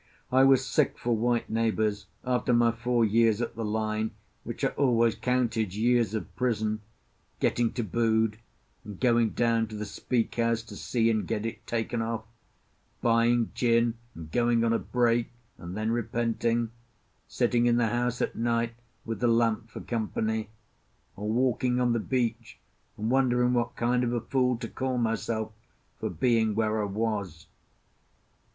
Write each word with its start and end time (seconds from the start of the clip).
I 0.31 0.43
was 0.45 0.65
sick 0.65 0.97
for 0.97 1.15
white 1.15 1.47
neighbours 1.47 2.07
after 2.25 2.53
my 2.53 2.71
four 2.71 3.05
years 3.05 3.39
at 3.39 3.53
the 3.55 3.63
line, 3.63 4.09
which 4.43 4.63
I 4.65 4.69
always 4.69 5.13
counted 5.13 5.75
years 5.75 6.15
of 6.15 6.35
prison; 6.35 6.81
getting 7.39 7.71
tabooed, 7.71 8.39
and 8.83 8.99
going 8.99 9.29
down 9.33 9.67
to 9.67 9.75
the 9.75 9.85
Speak 9.85 10.33
House 10.33 10.63
to 10.63 10.75
see 10.75 11.11
and 11.11 11.27
get 11.27 11.45
it 11.45 11.67
taken 11.67 12.01
off; 12.01 12.23
buying 13.03 13.51
gin 13.53 13.93
and 14.15 14.31
going 14.31 14.63
on 14.63 14.73
a 14.73 14.79
break, 14.79 15.29
and 15.59 15.77
then 15.77 15.91
repenting; 15.91 16.71
sitting 17.27 17.67
in 17.67 17.75
the 17.77 17.89
house 17.89 18.23
at 18.23 18.35
night 18.35 18.73
with 19.05 19.19
the 19.19 19.27
lamp 19.27 19.69
for 19.69 19.81
company; 19.81 20.49
or 21.15 21.29
walking 21.31 21.79
on 21.79 21.93
the 21.93 21.99
beach 21.99 22.57
and 22.97 23.11
wondering 23.11 23.53
what 23.53 23.75
kind 23.75 24.03
of 24.03 24.11
a 24.13 24.21
fool 24.21 24.57
to 24.57 24.67
call 24.67 24.97
myself 24.97 25.51
for 25.99 26.09
being 26.09 26.55
where 26.55 26.81
I 26.81 26.85
was. 26.85 27.45